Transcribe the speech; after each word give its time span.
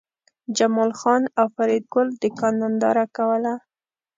جمال 0.57 0.91
خان 0.99 1.23
او 1.39 1.45
فریدګل 1.55 2.07
د 2.21 2.23
کان 2.37 2.53
ننداره 2.61 3.05
کوله 3.15 3.53